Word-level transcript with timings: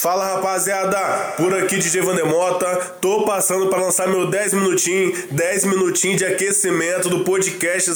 Fala 0.00 0.36
rapaziada, 0.36 0.96
por 1.36 1.52
aqui 1.52 1.76
DJ 1.76 2.00
Vandemota, 2.00 2.94
tô 3.02 3.26
passando 3.26 3.66
para 3.66 3.82
lançar 3.82 4.08
meu 4.08 4.30
10 4.30 4.54
minutinhos, 4.54 5.24
10 5.30 5.66
minutinhos 5.66 6.16
de 6.16 6.24
aquecimento 6.24 7.10
do 7.10 7.22
podcast 7.22 7.90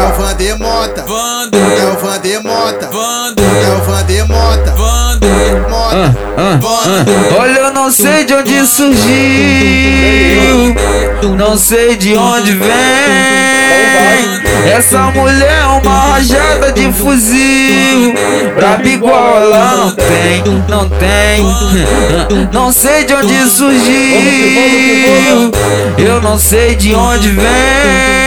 é 0.00 0.02
o 0.06 0.12
Vandemota, 0.22 1.04
é 1.80 1.86
o 1.86 1.96
Vandemota, 1.96 2.88
é 3.64 3.70
o 3.72 3.82
Vandemota, 3.84 4.74
ah, 5.94 6.14
ah, 6.38 6.58
ah. 6.58 7.38
Olha, 7.38 7.58
eu 7.58 7.72
não 7.72 7.90
sei 7.90 8.24
de 8.24 8.34
onde 8.34 8.66
surgiu, 8.66 9.04
não 11.36 11.56
sei 11.58 11.96
de 11.96 12.16
onde 12.16 12.52
vem. 12.52 12.72
Essa 14.66 15.10
mulher 15.10 15.58
é 15.60 15.66
uma 15.66 16.12
rajada 16.12 16.70
de 16.72 16.92
fuzil, 16.92 18.14
braba 18.54 18.88
igual 18.88 19.42
ela 19.42 19.76
não 19.76 19.90
tem, 19.90 20.42
não 20.68 20.88
tem. 20.88 21.44
Não 22.52 22.72
sei 22.72 23.04
de 23.04 23.12
onde 23.14 23.50
surgiu, 23.50 23.90
eu 25.98 26.20
não 26.22 26.38
sei 26.38 26.76
de 26.76 26.94
onde 26.94 27.28
vem. 27.30 28.21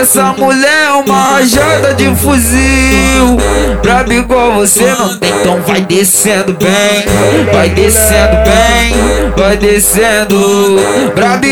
Essa 0.00 0.32
mulher 0.32 0.84
é 0.88 0.92
uma 0.92 1.32
rajada 1.32 1.94
de 1.94 2.14
fuzil. 2.16 3.36
Brabo 3.82 4.12
igual 4.12 4.54
você 4.54 4.84
não 4.92 5.16
tem, 5.16 5.30
então 5.30 5.60
vai 5.62 5.80
descendo 5.80 6.52
bem. 6.54 7.52
Vai 7.52 7.70
descendo 7.70 8.36
bem, 8.44 9.32
vai 9.36 9.56
descendo. 9.56 10.76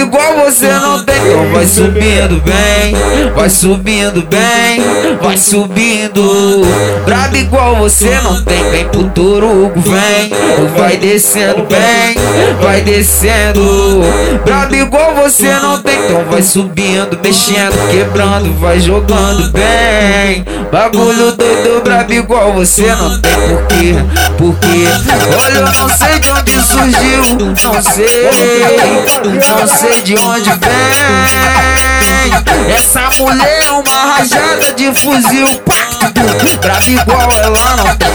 Igual 0.06 0.44
você 0.44 0.68
não 0.68 1.04
tem, 1.04 1.16
então 1.16 1.52
vai 1.52 1.66
subindo 1.66 2.42
bem. 2.42 2.96
Vai 3.34 3.50
subindo 3.50 4.22
bem, 4.22 5.18
vai 5.20 5.36
subindo. 5.36 6.62
Brabo 7.04 7.36
igual 7.36 7.76
você 7.76 8.18
não 8.22 8.42
tem, 8.42 8.70
vem 8.70 8.88
pro 8.88 9.04
Torugo, 9.10 9.80
vem. 9.80 10.30
Vai 10.76 10.96
descendo 10.96 11.64
bem, 11.64 12.16
vai 12.62 12.80
descendo. 12.80 14.00
Brabo 14.44 14.74
igual 14.74 15.14
você 15.14 15.52
não 15.54 15.82
tem, 15.82 15.98
então 16.04 16.24
vai 16.30 16.42
subindo, 16.42 17.18
mexendo, 17.22 17.90
quebrando, 17.90 18.52
vai 18.58 18.80
jogando 18.80 19.50
bem. 19.50 20.44
Bagulho 20.70 21.32
doido, 21.32 21.80
brabo 21.82 22.12
igual 22.12 22.52
você 22.52 22.94
não 22.94 23.20
tem 23.20 23.32
porquê, 23.32 23.94
porquê. 24.36 24.86
Olha, 25.42 25.58
eu 25.58 25.72
não 25.72 25.88
sei 25.88 26.18
de 26.18 26.30
onde 26.30 26.60
surgiu, 26.60 27.22
não 27.62 27.82
sei, 27.82 28.28
não 29.34 29.66
sei 29.66 30.02
de 30.02 30.16
onde 30.18 30.50
vem. 30.50 30.70
Essa 32.74 33.08
mulher 33.18 33.60
é 33.64 33.70
uma 33.70 34.16
rajada 34.16 34.72
de 34.74 34.92
fuzil, 34.94 35.48
brabo 36.60 36.90
igual 36.90 37.30
ela 37.32 37.76
não 37.76 37.96
tem. 37.96 38.10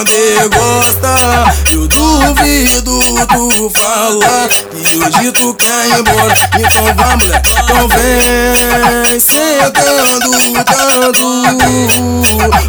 O 0.00 0.04
Vander 0.04 0.48
gosta 0.48 1.14
Eu 1.72 1.86
duvido 1.86 3.00
tu 3.26 3.70
falar 3.70 4.48
Que 4.48 4.96
hoje 4.96 5.32
tu 5.32 5.54
quer 5.54 5.88
ir 5.88 5.98
embora. 6.00 6.34
Então 6.58 6.94
vamos, 6.96 7.24
mulher, 7.24 7.42
então 7.44 7.88
vem 7.88 9.20
Sentando 9.20 10.64
tanto 10.64 11.26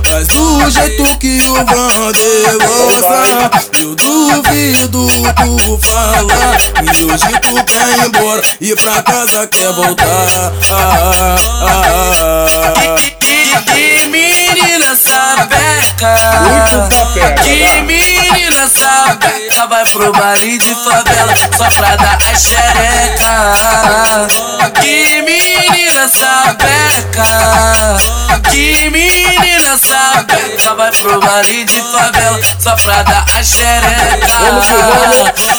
Mas 0.10 0.28
do 0.28 0.70
jeito 0.70 1.18
que 1.20 1.42
o 1.42 1.54
Vander 1.54 2.58
gosta 2.68 3.52
Eu 3.80 3.96
duvido 3.96 5.08
tu 5.08 5.80
falar 5.82 6.58
Que 6.94 7.04
hoje 7.06 7.32
tu 7.42 7.64
quer 7.64 7.88
ir 7.88 8.06
embora. 8.08 8.42
E 8.60 8.76
pra 8.76 9.02
casa 9.04 9.48
quer 9.48 9.72
voltar. 9.74 10.54
Ah, 10.70 11.36
ah, 11.62 11.76
ah, 12.24 12.96
Que 15.48 16.40
menina 16.40 16.90
sapeca 16.90 17.44
Que 17.44 17.82
menina 18.62 18.68
sapeca 18.68 19.68
Vai 19.68 19.84
pro 19.86 20.12
baile 20.12 20.58
de 20.58 20.76
favela 20.76 21.34
Só 21.58 21.70
pra 21.70 21.96
dar 21.96 22.18
a 22.18 22.36
xereca. 22.36 23.58
Que 24.80 25.22
menina 25.22 26.08
sapeca 26.08 27.26
Que 28.50 28.90
menina 28.90 29.78
sapeca 29.78 30.76
Vai 30.76 30.92
pro 30.92 31.20
baile 31.20 31.64
de 31.66 31.82
favela 31.92 32.40
Só 32.60 32.76
pra 32.76 33.04
dar 33.04 33.26
a 33.36 33.44
xereca. 33.44 34.28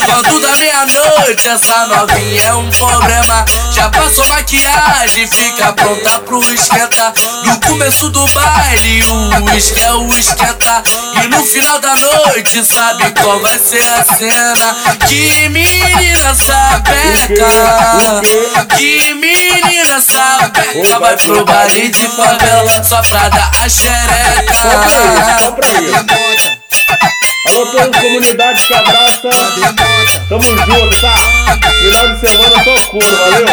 Quando 0.04 0.40
dá 0.40 0.56
meia-noite 0.56 1.48
Essa 1.48 1.86
novinha 1.86 2.42
é 2.42 2.54
um 2.54 2.70
problema. 2.70 3.44
Já 3.72 3.88
passou 3.90 4.26
maquiagem 4.26 5.26
Fica 5.26 5.72
pronta 5.72 6.18
pro 6.20 6.42
esquenta 6.52 7.12
No 7.44 7.60
começo 7.60 8.10
do 8.10 8.26
baile 8.28 9.02
O 9.04 9.44
uísque 9.44 9.80
é 9.80 9.92
o 9.92 10.06
esquenta. 10.18 10.82
E 11.22 11.28
no 11.28 11.42
final 11.44 11.78
da 11.80 11.94
noite 11.96 12.64
Sabe 12.64 13.01
qual 13.10 13.40
vai 13.40 13.58
ser 13.58 13.82
a 13.88 14.04
cena 14.04 14.76
Que 15.08 15.48
menina 15.48 16.34
sapeca 16.34 17.46
Que 18.76 19.14
menina 19.14 20.00
sapeca 20.00 20.98
Vai 20.98 21.16
pro 21.16 21.44
baile 21.44 21.88
de 21.88 22.08
favela 22.08 22.84
Só 22.84 23.00
pra 23.02 23.28
dar 23.28 23.50
a 23.62 23.68
xereca 23.68 24.52
Alô, 27.44 27.66
toda 27.66 28.00
comunidade 28.00 28.64
que 28.66 28.72
abraça. 28.72 29.28
Tamo 30.28 30.42
junto, 30.42 31.00
tá? 31.00 31.14
Final 31.82 32.08
de 32.14 32.20
semana 32.20 32.64
só 32.64 32.74
cura, 32.88 33.16
valeu? 33.16 33.46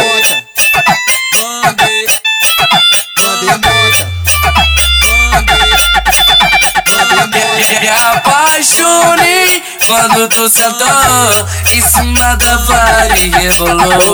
Me 7.69 7.87
apaixonei 7.87 9.63
quando 9.85 10.27
tu 10.29 10.49
sentou 10.49 11.47
em 11.71 11.81
cima 11.81 12.35
da 12.35 12.57
vara 12.57 13.17
e 13.17 13.29
rebolou. 13.29 14.13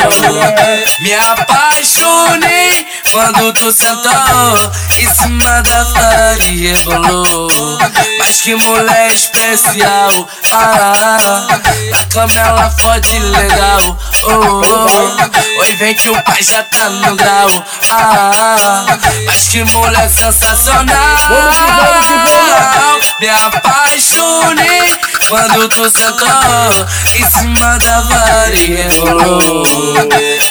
Me 0.99 1.13
apaixonei 1.13 2.85
quando 3.11 3.53
tu 3.53 3.71
sentou 3.71 4.72
em 4.97 5.13
cima 5.13 5.61
da 5.61 5.84
vara 5.84 6.43
e 6.43 6.67
rebolou. 6.67 7.79
Mas 8.19 8.41
que 8.41 8.55
mulher 8.55 9.07
especial, 9.07 10.28
ah, 10.52 11.47
na 11.91 12.05
cama 12.05 12.34
ela 12.34 12.69
fode 12.72 13.19
legal. 13.19 13.97
Oh, 14.23 14.31
oh, 14.31 15.61
oi, 15.61 15.75
vem 15.75 15.93
que 15.96 16.09
o 16.09 16.23
pai 16.23 16.41
já 16.41 16.63
tá 16.63 16.90
no 16.90 17.16
grau. 17.16 17.49
Ah, 17.90 18.85
mas 19.25 19.47
que 19.47 19.63
mulher 19.63 20.09
sensacional. 20.09 21.16
Me 23.19 23.29
apaixonei 23.47 24.89
quando 25.27 25.67
tu 25.69 25.89
sentou 25.89 26.85
em 27.13 27.25
cima 27.31 27.77
da 27.79 28.45
rebolou. 28.45 29.66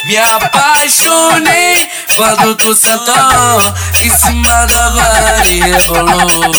Me 0.05 0.17
apaixonei 0.17 1.89
quando 2.15 2.55
tu 2.55 2.75
sentou 2.75 3.73
em 4.01 4.09
cima 4.09 4.65
da 4.65 5.41
rebolou. 5.43 6.51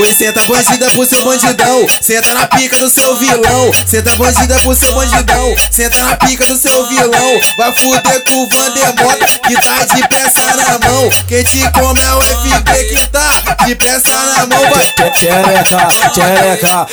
Oi, 0.00 0.14
senta 0.14 0.42
bandida 0.42 0.90
pro 0.90 1.06
seu 1.06 1.24
bandidão. 1.24 1.86
Senta 2.00 2.34
na 2.34 2.46
pica 2.46 2.76
do 2.78 2.88
seu 2.88 3.16
vilão. 3.16 3.72
Senta 3.86 4.14
bandida 4.16 4.54
pro 4.60 4.74
seu 4.74 4.92
bandidão. 4.94 5.54
Senta 5.70 6.04
na 6.04 6.16
pica 6.16 6.46
do 6.46 6.56
seu 6.56 6.86
vilão. 6.86 7.40
Vai 7.56 7.72
fuder 7.72 8.24
com 8.24 8.44
o 8.44 8.48
Vandemota 8.48 9.26
que 9.46 9.54
tá 9.54 9.84
de 9.94 10.08
peça 10.08 10.40
na 10.56 10.88
mão. 10.88 11.10
Quem 11.26 11.42
te 11.44 11.60
come 11.72 12.00
é 12.00 12.14
o 12.14 12.22
FP 12.22 12.84
que 12.84 13.06
tá 13.08 13.56
de 13.64 13.74
peça 13.74 14.10
na 14.10 14.46
mão. 14.46 14.70
Vai. 14.70 14.90
Xereca, 15.14 15.88
xereca, 16.14 16.86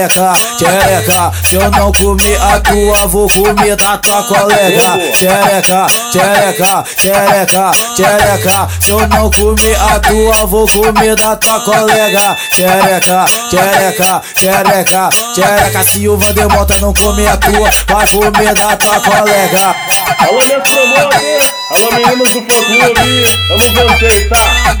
xereca, 0.00 0.32
xereca. 0.58 1.32
Se 1.44 1.56
eu 1.56 1.70
não 1.70 1.92
comer 1.92 2.40
a 2.40 2.60
tua, 2.60 3.06
vou 3.06 3.28
comer 3.28 3.76
da 3.76 3.98
tua 3.98 4.22
colega. 4.22 4.98
Xereca, 5.14 5.86
xereca, 6.12 6.84
xereca, 6.96 7.72
xereca. 7.96 8.68
Se 8.80 8.90
eu 8.90 9.08
não 9.08 9.30
comer 9.30 9.76
a 9.78 10.00
tua, 10.00 10.46
vou 10.46 10.66
comer 10.68 11.16
da 11.16 11.36
tua 11.36 11.60
colega. 11.60 12.36
Xereca, 12.50 13.26
xereca, 13.50 14.22
xereca, 14.34 15.10
xereca. 15.34 15.84
Se 15.84 16.08
o 16.08 16.16
Vandemota 16.16 16.78
não 16.80 16.94
comer 16.94 17.28
a 17.28 17.36
tua, 17.36 17.70
vai 17.88 18.06
comer 18.08 18.54
da 18.54 18.76
tua 18.76 19.00
colega. 19.00 19.76
Alô, 20.18 20.42
meus 20.46 20.68
promotores, 20.68 21.54
alô, 21.70 21.92
meninos 21.92 22.30
do 22.30 22.40
fã 22.40 22.64
clube, 22.64 23.24
amo 23.50 23.98
vocês, 23.98 24.28
tá? 24.28 24.76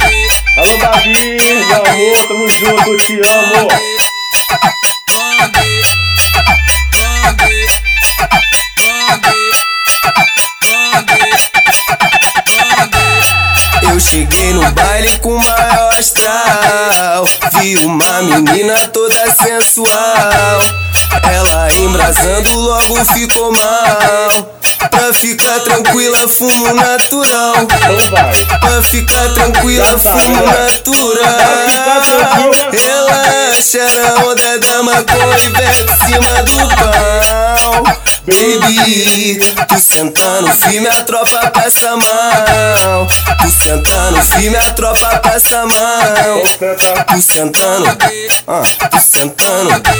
Alô, 0.56 0.76
Davi, 0.76 1.36
meu 1.66 1.76
amor, 1.76 2.28
tamo 2.28 2.48
junto, 2.48 2.96
te 2.96 3.20
amo. 3.20 3.68
Cheguei 14.10 14.52
no 14.52 14.68
baile 14.72 15.18
com 15.20 15.38
maior 15.38 15.94
astral. 15.96 17.24
Vi 17.60 17.76
uma 17.84 18.22
menina 18.22 18.76
toda 18.88 19.14
sensual. 19.36 20.60
Ela 21.22 21.72
embrasando 21.74 22.58
logo 22.58 23.04
ficou 23.04 23.52
mal. 23.52 24.58
Pra 24.88 25.12
ficar 25.12 25.60
tranquila, 25.60 26.26
fumo 26.28 26.72
natural. 26.74 27.66
Pra 28.60 28.82
ficar 28.82 29.28
tranquila, 29.34 29.98
fumo 29.98 30.36
natural. 30.36 31.30
Relaxa 32.72 33.84
na 34.00 34.24
onda 34.24 34.58
da 34.58 34.82
maconha 34.82 35.38
e 35.38 35.48
vem 35.50 35.68
de 35.68 36.06
cima 36.06 36.42
do 36.44 36.56
pau. 36.76 37.82
Baby, 38.26 39.38
tu 39.68 39.78
sentando 39.80 40.50
firme, 40.52 40.88
a 40.88 41.02
tropa 41.02 41.50
passa 41.50 41.96
mal. 41.96 43.06
Tu 43.42 43.50
sentando 43.64 44.22
firme, 44.22 44.56
a 44.56 44.72
tropa 44.72 45.18
passa 45.18 45.66
mal. 45.66 46.42
Tu 47.08 47.22
sentando, 47.22 47.88
ah, 48.46 48.62
tu 48.90 48.98
sentando. 49.00 49.70
senta. 49.70 49.90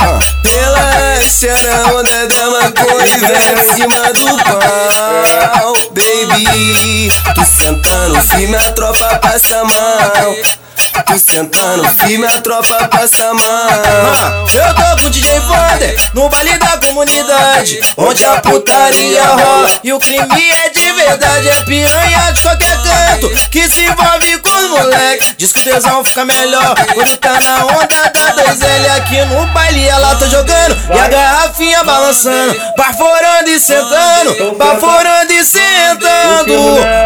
Ah, 0.00 0.18
Relaxa 0.44 1.52
na 1.62 1.92
onda 1.94 2.26
da 2.28 2.50
maconha 2.50 3.06
e 3.06 3.20
de 3.20 3.26
cima 3.74 3.91
do 4.12 4.36
pau 4.44 5.72
Baby, 5.92 7.12
tu 7.34 7.44
sentando 7.44 8.20
firme, 8.22 8.56
a 8.56 8.72
tropa 8.72 9.18
passa 9.18 9.62
mal 9.64 10.61
Tu 11.06 11.18
sentando 11.18 11.88
firme, 12.04 12.26
a 12.26 12.40
tropa 12.40 12.88
passa 12.88 13.32
mal 13.32 14.46
Eu 14.54 14.74
tô 14.74 15.00
com 15.02 15.06
o 15.06 15.10
DJ 15.10 15.40
Vander, 15.40 15.96
no 16.12 16.28
baile 16.28 16.58
da 16.58 16.76
comunidade 16.78 17.80
Onde 17.96 18.24
a 18.24 18.40
putaria 18.40 19.24
rola. 19.24 19.70
E 19.82 19.92
o 19.92 19.98
crime 19.98 20.50
é 20.50 20.68
de 20.68 20.92
verdade 20.92 21.48
É 21.48 21.62
piranha 21.62 22.32
de 22.32 22.40
qualquer 22.42 22.76
canto 22.82 23.30
que 23.50 23.68
se 23.68 23.84
envolve 23.84 24.38
com 24.38 24.50
os 24.50 24.70
moleque. 24.70 25.34
Diz 25.36 25.52
que 25.52 25.60
o 25.60 25.62
tesão 25.62 26.04
fica 26.04 26.24
melhor 26.24 26.74
quando 26.94 27.16
tá 27.16 27.40
na 27.40 27.66
onda 27.66 28.10
da 28.10 28.34
2L 28.34 28.96
Aqui 28.96 29.24
no 29.24 29.46
baile 29.46 29.86
ela 29.88 30.14
tá 30.14 30.26
jogando 30.26 30.76
e 30.94 30.98
a 30.98 31.08
garrafinha 31.08 31.84
balançando 31.84 32.54
Baforando 32.76 33.48
e 33.48 33.60
sentando, 33.60 34.56
baforando 34.56 35.32
e 35.32 35.44
sentando. 35.44 36.52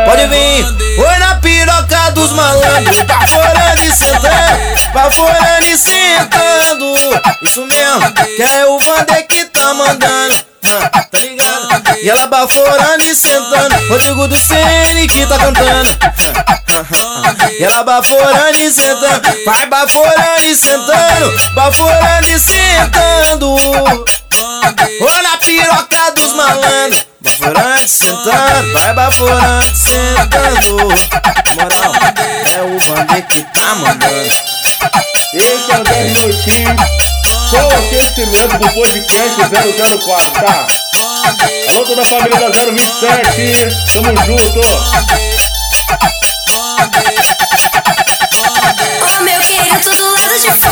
Pode 0.06 0.27
vir, 0.29 0.65
oi 0.99 1.19
na 1.19 1.37
piroca 1.37 2.11
dos 2.11 2.33
malandros 2.33 2.97
e 3.81 3.94
sentando, 3.94 4.93
baforando 4.93 5.64
e 5.64 5.76
sentando 5.76 6.94
Isso 7.43 7.64
mesmo, 7.67 8.12
que 8.37 8.43
é 8.43 8.67
o 8.67 8.78
Vander 8.78 9.26
que 9.26 9.44
tá 9.46 9.75
mandando 9.75 10.34
ah, 10.64 11.06
Tá 11.11 11.19
ligado? 11.19 11.99
E 12.02 12.11
ela 12.11 12.26
baforando 12.26 13.05
e 13.05 13.14
sentando 13.14 13.88
Rodrigo 13.88 14.28
do 14.28 14.37
Ceni 14.38 15.06
que 15.08 15.26
tá 15.26 15.38
cantando 15.38 15.96
e 17.58 17.64
ela 17.64 17.82
baforando 17.82 18.58
e 18.58 18.70
sentando, 18.70 19.44
vai 19.46 19.67
baforando 19.67 20.43
e 20.44 20.55
sentando, 20.55 21.55
baforando 21.55 22.28
e 22.28 22.38
sentando. 22.38 23.56
Ô 25.00 25.23
na 25.23 25.37
piroca 25.37 26.11
dos 26.14 26.32
malandros, 26.32 27.06
baforando 27.20 27.85
e 27.85 27.88
sentando, 27.88 28.73
vai 28.73 28.94
baforando 28.94 29.67
e 29.67 29.76
sentando. 29.76 30.76
Moral, 31.55 31.93
é 32.55 32.62
o 32.62 32.79
Vander 32.79 33.26
que 33.29 33.43
tá 33.43 33.75
mandando. 33.75 34.31
Esse 35.35 35.70
é 35.70 35.79
o 35.79 35.85
10 35.85 36.19
minutinhos, 36.19 36.81
com 37.50 37.56
o 37.56 37.69
aquecimento 37.79 38.58
do 38.58 38.69
podcast 38.70 39.37
004, 40.05 40.31
tá? 40.41 40.67
Alô, 41.69 41.85
toda 41.85 42.02
a 42.02 42.05
família 42.06 42.38
da 42.38 42.49
027, 42.49 43.76
tamo 43.93 44.17
junto. 44.25 44.61
Ô 49.02 49.20
meu 49.20 49.41
querido, 49.41 49.81
tudo 49.81 50.12
lado 50.12 50.38
de 50.41 50.50
fora. 50.52 50.65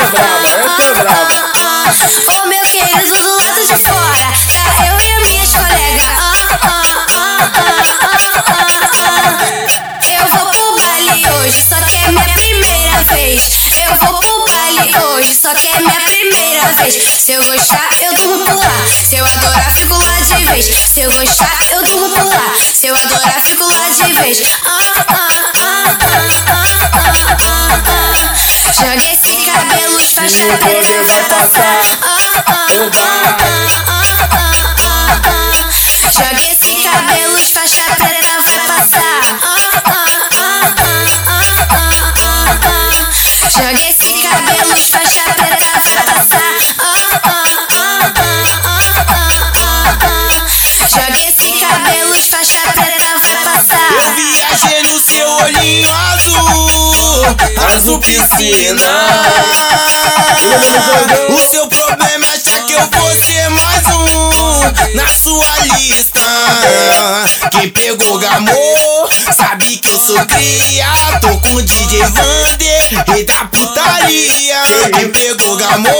É 0.00 0.06
brava, 0.06 0.46
essa 0.46 0.82
é 0.82 0.94
brava. 0.94 1.50
Ô 2.28 2.46
meu 2.46 2.62
querido, 2.62 3.16
do 3.16 3.36
lado 3.36 3.66
de 3.66 3.76
fora. 3.76 4.32
Tá 4.54 4.86
eu 4.86 4.96
e 4.96 5.10
ah, 5.56 5.68
ah, 6.20 6.62
ah, 6.62 7.00
ah, 7.12 7.52
ah. 8.52 9.20
Eu 10.18 10.26
vou 10.28 10.46
pro 10.46 10.76
baile 10.82 11.28
hoje, 11.28 11.62
só 11.68 11.76
que 11.82 11.96
é 11.96 12.08
minha 12.08 12.24
primeira 12.24 13.02
vez. 13.04 13.50
Eu 13.76 13.94
vou 13.96 14.18
pro 14.18 14.44
baile 14.52 14.96
hoje, 14.96 15.34
só 15.34 15.52
que 15.54 15.68
é 15.68 15.80
minha 15.80 16.00
primeira 16.00 16.66
vez. 16.78 16.94
Se 16.94 17.32
eu 17.32 17.44
gostar, 17.44 17.88
eu 18.00 18.14
durmo 18.14 18.44
por 18.46 18.56
lá. 18.56 18.86
Se 18.88 19.16
eu 19.16 19.24
adorar, 19.24 19.74
fico 19.74 19.94
lá 19.94 20.20
de 20.20 20.44
vez. 20.46 20.66
Se 20.66 21.00
eu 21.00 21.12
gostar, 21.12 21.58
eu 21.72 21.82
durmo 21.82 22.10
por 22.10 22.24
lá. 22.24 22.54
Se 22.74 22.86
eu 22.86 22.94
adorar, 22.94 23.42
fico 23.42 23.64
lá 23.64 23.88
de 23.90 24.12
vez. 24.14 24.42
Ah, 24.64 25.00
faixa 30.30 30.56
preta 30.58 31.02
vai 31.04 31.24
passar. 31.24 31.80
Ah, 32.02 32.44
ah, 32.46 32.66
ah, 32.86 33.36
ah, 33.40 34.28
ah, 34.86 35.20
ah, 35.26 36.49
azul 57.74 57.98
piscina. 58.00 58.82
O 61.28 61.40
seu 61.40 61.66
problema 61.68 62.26
é 62.26 62.28
achar 62.30 62.66
que 62.66 62.72
eu 62.72 62.90
vou 62.90 63.10
ser 63.16 63.48
mais 63.50 63.86
um 63.86 64.96
na 64.96 65.08
sua 65.08 65.46
lista. 65.76 66.20
Quem 67.50 67.70
pegou 67.70 68.18
gamô 68.18 69.08
sabe 69.34 69.78
que 69.78 69.88
eu 69.88 69.98
sou 69.98 70.26
cria. 70.26 70.86
Tô 71.20 71.38
com 71.38 71.54
o 71.56 71.62
DJ 71.62 72.00
Vander, 72.04 73.04
rei 73.08 73.24
da 73.24 73.44
putaria. 73.46 74.62
Quem 74.94 75.08
pegou 75.10 75.56
gamô 75.56 75.90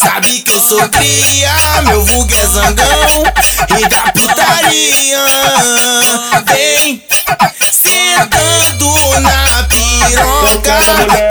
sabe 0.00 0.40
que 0.40 0.52
eu 0.52 0.60
sou 0.60 0.88
cria. 0.88 1.52
Meu 1.86 2.04
vulgo 2.04 2.34
é 2.34 2.46
zangão, 2.46 3.24
rei 3.70 3.88
da 3.88 4.12
putaria. 4.12 5.24
Vem 6.46 7.02
na 7.26 7.50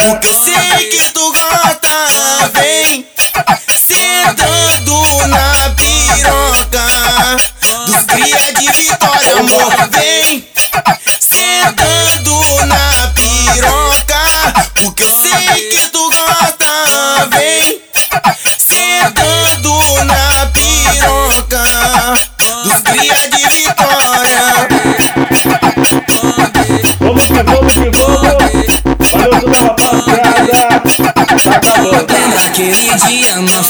porque 0.06 0.28
eu 0.28 0.34
sei 0.44 0.90
que 0.90 1.12
tu 1.12 1.32
gosta. 1.32 2.52
Vem 2.54 3.08
sentando 3.76 5.28
na 5.28 5.70
piroca 5.76 6.86
dos 7.88 8.06
cria 8.06 8.54
de 8.54 8.72
vitória, 8.72 9.40
amor. 9.40 9.74
Vem 9.90 10.48
sentando 11.20 12.66
na 12.66 13.12
piroca, 13.16 14.22
porque 14.76 15.04
eu 15.04 15.22
sei 15.22 15.70
que 15.70 15.90
tu 15.90 16.10
gosta. 16.10 17.28
Vem 17.32 17.63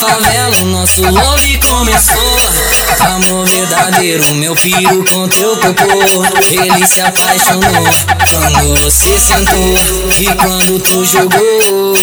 favela 0.03 0.61
o 0.61 0.65
nosso 0.65 1.01
love 1.01 1.59
começou. 1.59 2.22
Amor 2.99 3.45
verdadeiro, 3.47 4.33
meu 4.35 4.53
piro 4.55 5.03
com 5.05 5.29
teu 5.29 5.55
popô. 5.57 5.85
Ele 6.49 6.85
se 6.87 6.99
apaixonou 7.01 7.61
quando 8.29 8.81
você 8.81 9.19
sentou 9.19 9.77
e 10.19 10.25
quando 10.35 10.79
tu 10.79 11.05
jogou. 11.05 11.93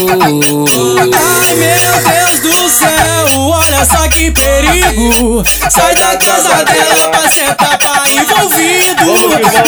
Ai 1.13 1.55
meu 1.55 2.01
Deus 2.11 2.41
do 2.41 2.69
céu, 2.69 3.39
olha 3.39 3.85
só 3.85 4.09
que 4.09 4.31
perigo. 4.31 5.43
Sai 5.69 5.95
da 5.97 6.17
casa 6.17 6.65
dela 6.65 7.09
pra 7.11 7.31
sentar 7.31 7.79
pra 7.79 8.03
envolvido. 8.09 9.05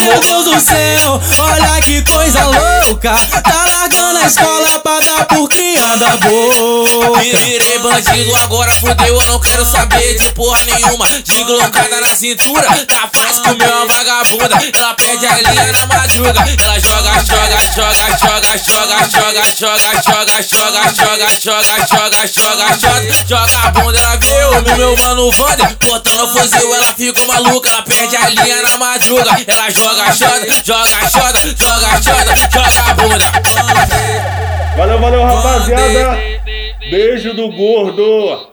Meu 0.00 0.21
Deus 0.21 0.45
do 0.45 0.61
céu, 0.61 1.21
olha 1.38 1.81
que 1.83 2.02
coisa 2.11 2.45
louca. 2.47 3.12
Tá 3.43 3.64
largando 3.73 4.19
a 4.21 4.26
escola 4.26 4.79
pra 4.81 5.00
dar 5.00 5.25
por 5.26 5.49
criada 5.49 6.17
boa. 6.19 7.19
Virei 7.19 7.79
bandido, 7.79 8.35
agora 8.37 8.75
fudeu, 8.75 9.07
eu 9.07 9.23
não 9.26 9.41
quero 9.41 9.64
saber 9.64 10.17
de 10.17 10.31
porra 10.33 10.62
nenhuma. 10.64 11.07
De 11.09 11.45
glocada 11.45 12.00
na 12.00 12.16
cintura, 12.16 12.69
tá 12.87 13.11
fácil 13.12 13.42
comer 13.42 13.69
uma 13.69 13.87
vagabunda. 13.87 14.59
Ela 14.73 14.95
pede 14.95 15.26
a 15.26 15.37
linha 15.37 15.73
na 15.73 15.87
madruga, 15.87 16.45
ela 16.62 16.78
joga, 16.78 17.12
joga, 17.25 17.61
joga, 17.75 18.16
joga, 18.19 18.59
joga, 18.59 18.99
joga, 19.09 19.45
joga, 19.54 20.02
joga, 20.02 20.42
joga, 20.42 20.92
joga, 20.92 21.38
joga, 21.40 21.87
joga, 21.87 22.26
joga, 22.26 22.76
joga, 22.78 23.25
joga 23.26 23.66
a 23.66 23.71
bunda, 23.71 23.99
ela 23.99 24.16
veio 24.16 24.62
no 24.62 24.76
meu 24.76 24.97
mano 24.97 25.31
Vander, 25.33 25.76
cortando 25.85 26.25
o 26.25 26.28
fuzil, 26.28 26.75
ela 26.75 26.95
fica 26.95 27.26
maluca, 27.26 27.69
ela 27.69 27.83
perde 27.83 28.16
a 28.16 28.28
linha 28.28 28.62
na 28.62 28.78
madruga, 28.78 29.31
ela 29.47 29.71
joga, 29.71 30.12
joga, 30.12 30.47
joga, 30.64 31.11
joga, 31.11 31.52
joga, 31.57 32.02
joga, 32.02 32.37
joga 32.50 32.90
a 32.90 32.95
bunda. 32.95 33.33
Valeu, 34.76 34.99
valeu, 35.00 35.23
rapaziada. 35.25 36.19
Beijo 36.90 37.35
do 37.35 37.50
gordo. 37.50 38.51